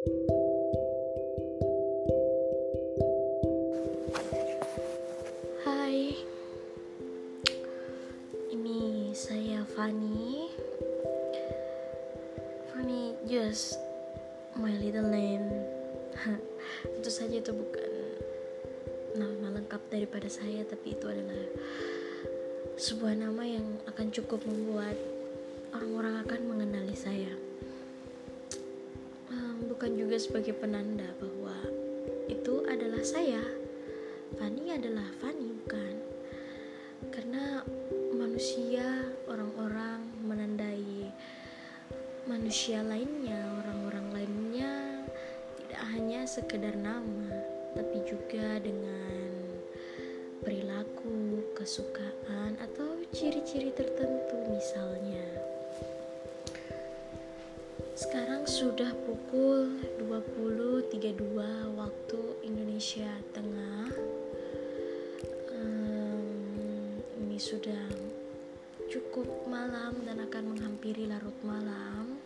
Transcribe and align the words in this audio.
Hai, 0.00 0.16
ini 8.48 9.12
saya 9.12 9.60
Fanny. 9.76 10.48
Fanny 12.72 13.12
just 13.28 13.76
my 14.56 14.72
little 14.80 15.04
name. 15.04 15.44
Tentu 16.96 17.12
saja 17.12 17.36
itu 17.36 17.52
bukan 17.52 17.92
nama 19.20 19.52
lengkap 19.60 19.84
daripada 19.92 20.32
saya, 20.32 20.64
tapi 20.64 20.96
itu 20.96 21.04
adalah 21.12 21.44
sebuah 22.80 23.20
nama 23.20 23.44
yang 23.44 23.68
akan 23.84 24.08
cukup 24.08 24.40
membuat 24.48 24.96
orang-orang 25.76 26.24
akan 26.24 26.40
mengenali 26.48 26.96
saya. 26.96 27.49
Juga 30.10 30.26
sebagai 30.26 30.58
penanda 30.58 31.06
bahwa 31.22 31.54
itu 32.26 32.66
adalah 32.66 32.98
saya. 32.98 33.46
Fanny 34.34 34.74
adalah 34.74 35.06
Fanny 35.22 35.54
bukan 35.54 35.94
karena 37.14 37.62
manusia 38.18 39.06
orang-orang 39.30 40.02
menandai 40.26 41.14
manusia 42.26 42.82
lainnya 42.82 43.38
orang-orang 43.62 44.06
lainnya 44.10 45.06
tidak 45.62 45.82
hanya 45.94 46.26
sekedar 46.26 46.74
nama 46.74 47.30
tapi 47.78 48.02
juga 48.02 48.58
dengan 48.58 49.14
perilaku 50.42 51.38
kesukaan 51.54 52.58
atau 52.58 52.98
ciri-ciri 53.14 53.70
tertentu 53.70 54.42
misalnya 54.50 55.22
sekarang 58.00 58.48
sudah 58.48 58.96
pukul 59.04 59.76
20.32 60.00 61.20
waktu 61.76 62.20
Indonesia 62.48 63.12
Tengah 63.36 63.92
sudah 67.40 67.88
cukup 68.92 69.24
malam 69.48 69.96
dan 70.04 70.20
akan 70.20 70.52
menghampiri 70.52 71.08
larut 71.08 71.32
malam. 71.40 72.20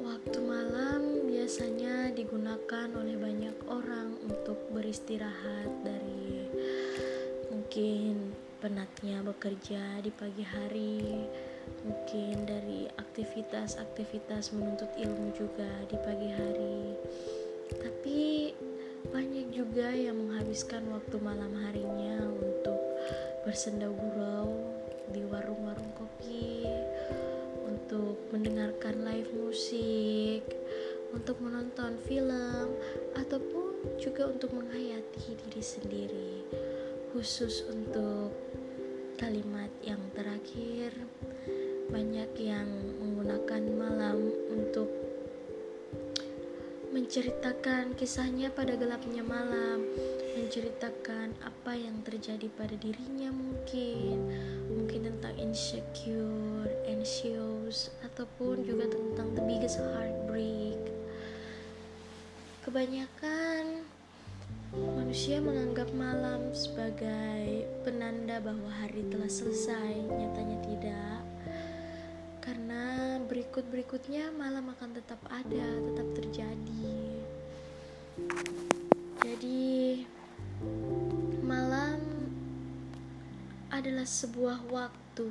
Waktu 0.00 0.38
malam 0.40 1.28
biasanya 1.28 2.16
digunakan 2.16 2.88
oleh 2.96 3.20
banyak 3.20 3.60
orang 3.68 4.16
untuk 4.24 4.56
beristirahat 4.72 5.68
dari 5.84 6.48
mungkin 7.52 8.32
penatnya 8.64 9.20
bekerja 9.20 10.00
di 10.00 10.08
pagi 10.08 10.44
hari, 10.48 11.28
mungkin 11.84 12.48
dari 12.48 12.88
aktivitas-aktivitas 12.96 14.56
menuntut 14.56 14.88
ilmu 14.96 15.34
juga 15.36 15.68
di 15.90 15.96
pagi 16.00 16.28
hari. 16.32 16.82
Tapi 17.74 18.20
banyak 19.12 19.52
juga 19.52 19.92
yang 19.92 20.16
menghabiskan 20.16 20.88
waktu 20.88 21.16
malam 21.20 21.52
harinya 21.60 22.24
untuk 22.24 22.80
bersenda 23.44 23.86
gurau 23.92 24.72
di 25.12 25.20
warung-warung 25.28 25.92
kopi 25.92 26.64
untuk 27.68 28.16
mendengarkan 28.32 29.04
live 29.04 29.30
musik 29.36 30.42
untuk 31.12 31.38
menonton 31.38 32.00
film 32.08 32.74
ataupun 33.14 34.00
juga 34.00 34.26
untuk 34.26 34.50
menghayati 34.56 35.36
diri 35.36 35.62
sendiri 35.62 36.32
khusus 37.14 37.62
untuk 37.70 38.34
kalimat 39.14 39.70
yang 39.86 40.02
terakhir 40.16 40.90
banyak 41.94 42.34
yang 42.42 42.66
menggunakan 42.98 43.62
malam 43.78 44.18
untuk 44.50 44.90
menceritakan 46.90 47.94
kisahnya 47.94 48.50
pada 48.50 48.74
gelapnya 48.74 49.22
malam 49.22 49.86
menceritakan 50.34 51.38
apa 51.38 51.78
yang 51.78 52.02
terjadi 52.02 52.50
pada 52.58 52.74
dirinya 52.74 53.30
mungkin 53.30 54.26
mungkin 54.66 55.06
tentang 55.06 55.38
insecure, 55.38 56.66
anxious 56.90 57.94
ataupun 58.02 58.66
juga 58.66 58.90
tentang 58.90 59.30
the 59.38 59.42
biggest 59.46 59.78
heartbreak. 59.78 60.82
Kebanyakan 62.66 63.86
manusia 64.74 65.38
menganggap 65.38 65.94
malam 65.94 66.50
sebagai 66.50 67.70
penanda 67.86 68.42
bahwa 68.42 68.66
hari 68.82 69.06
telah 69.06 69.30
selesai 69.30 69.94
nyatanya 70.10 70.58
tidak 70.66 71.33
karena 72.44 73.16
berikut-berikutnya 73.24 74.28
malam 74.36 74.68
akan 74.68 74.92
tetap 74.92 75.20
ada, 75.32 75.68
tetap 75.80 76.08
terjadi. 76.12 76.92
Jadi, 79.24 79.72
Malam 81.44 82.00
adalah 83.68 84.08
sebuah 84.08 84.64
waktu 84.72 85.28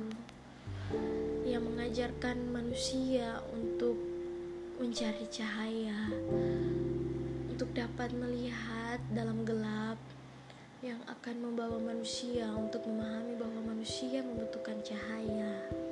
yang 1.42 1.66
mengajarkan 1.66 2.54
manusia 2.54 3.42
untuk 3.50 3.98
mencari 4.78 5.26
cahaya, 5.26 6.06
untuk 7.50 7.66
dapat 7.74 8.14
melihat 8.14 9.02
dalam 9.10 9.42
gelap 9.42 9.98
yang 10.84 11.00
akan 11.08 11.50
membawa 11.50 11.82
manusia 11.82 12.46
untuk 12.54 12.84
memahami 12.86 13.34
bahwa 13.34 13.74
manusia 13.74 14.22
membutuhkan 14.22 14.78
cahaya. 14.86 15.83